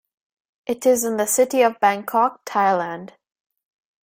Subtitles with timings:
[0.65, 3.11] It is in the city of Bangkok, Thailand.